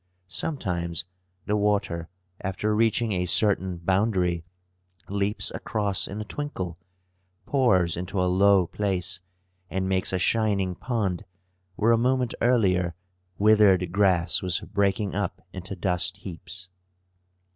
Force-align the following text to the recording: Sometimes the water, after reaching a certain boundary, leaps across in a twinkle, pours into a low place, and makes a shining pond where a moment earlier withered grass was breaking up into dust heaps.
Sometimes 0.27 1.05
the 1.45 1.55
water, 1.55 2.09
after 2.43 2.73
reaching 2.75 3.11
a 3.11 3.27
certain 3.27 3.77
boundary, 3.77 4.43
leaps 5.07 5.51
across 5.51 6.07
in 6.07 6.19
a 6.19 6.23
twinkle, 6.25 6.79
pours 7.45 7.95
into 7.95 8.19
a 8.19 8.25
low 8.25 8.65
place, 8.65 9.19
and 9.69 9.87
makes 9.87 10.11
a 10.11 10.17
shining 10.17 10.73
pond 10.73 11.23
where 11.75 11.91
a 11.91 11.99
moment 11.99 12.33
earlier 12.41 12.95
withered 13.37 13.91
grass 13.91 14.41
was 14.41 14.61
breaking 14.61 15.13
up 15.13 15.39
into 15.53 15.75
dust 15.75 16.17
heaps. 16.17 16.67